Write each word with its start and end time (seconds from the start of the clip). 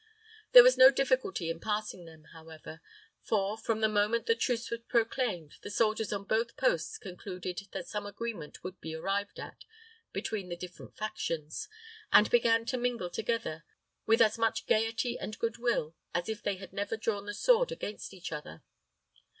There 0.53 0.63
was 0.63 0.79
no 0.79 0.89
difficulty 0.89 1.47
in 1.51 1.59
passing 1.59 2.05
them, 2.05 2.23
however; 2.33 2.81
for, 3.21 3.55
from 3.55 3.81
the 3.81 3.87
moment 3.87 4.25
the 4.25 4.33
truce 4.33 4.71
was 4.71 4.79
proclaimed, 4.87 5.57
the 5.61 5.69
soldiers 5.69 6.11
on 6.11 6.23
both 6.23 6.57
posts 6.57 6.97
concluded 6.97 7.61
that 7.71 7.85
some 7.87 8.07
agreement 8.07 8.63
would 8.63 8.81
be 8.81 8.95
arrived 8.95 9.39
at 9.39 9.63
between 10.11 10.49
the 10.49 10.55
different 10.55 10.97
factions, 10.97 11.69
and 12.11 12.31
began 12.31 12.65
to 12.65 12.77
mingle 12.79 13.11
together 13.11 13.63
with 14.07 14.23
as 14.23 14.39
much 14.39 14.65
gayety 14.65 15.19
and 15.19 15.37
good 15.37 15.59
will 15.59 15.93
as 16.15 16.27
if 16.27 16.41
they 16.41 16.55
had 16.55 16.73
never 16.73 16.97
drawn 16.97 17.27
the 17.27 17.35
sword 17.35 17.71
against 17.71 18.11
each 18.11 18.31
other. 18.31 18.63